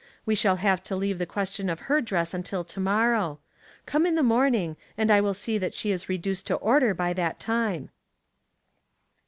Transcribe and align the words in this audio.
We 0.25 0.33
shall 0.33 0.55
have 0.55 0.81
to 0.85 0.95
leave 0.95 1.19
the 1.19 1.27
question 1.27 1.69
of 1.69 1.81
her 1.81 2.01
dress 2.01 2.33
until 2.33 2.63
to 2.63 2.79
morrow. 2.79 3.37
Come 3.85 4.07
in 4.07 4.15
the 4.15 4.23
morn 4.23 4.55
ing, 4.55 4.75
and 4.97 5.11
I 5.11 5.21
will 5.21 5.35
see 5.35 5.59
that 5.59 5.75
she 5.75 5.91
is 5.91 6.09
reduced 6.09 6.47
to 6.47 6.55
order 6.55 6.95
by 6.95 7.13
that 7.13 7.39
time." 7.39 7.91